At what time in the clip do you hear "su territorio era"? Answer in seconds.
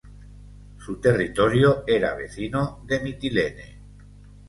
0.79-2.15